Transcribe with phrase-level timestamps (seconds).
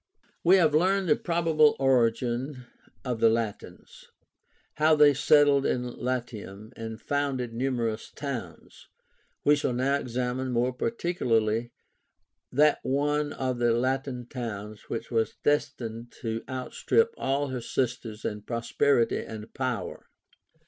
[0.43, 2.65] We have learned the probable origin
[3.05, 4.07] of the LATINS;
[4.77, 8.87] how they settled in Latium, and founded numerous towns.
[9.43, 11.71] We shall now examine more particularly
[12.51, 18.41] that one of the Latin towns which was destined to outstrip all her sisters in
[18.41, 20.07] prosperity and power.